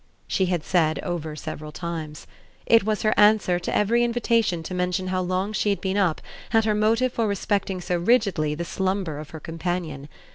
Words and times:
she 0.27 0.47
had 0.47 0.63
said 0.63 0.97
over 1.03 1.35
several 1.35 1.71
times. 1.71 2.25
It 2.65 2.83
was 2.83 3.03
her 3.03 3.13
answer 3.19 3.59
to 3.59 3.75
every 3.77 4.03
invitation 4.03 4.63
to 4.63 4.73
mention 4.73 5.09
how 5.09 5.21
long 5.21 5.53
she 5.53 5.69
had 5.69 5.79
been 5.79 5.95
up 5.95 6.21
and 6.51 6.65
her 6.65 6.73
motive 6.73 7.13
for 7.13 7.27
respecting 7.27 7.79
so 7.81 7.97
rigidly 7.97 8.55
the 8.55 8.65
slumber 8.65 9.19
of 9.19 9.29
her 9.29 9.39
companion. 9.39 10.09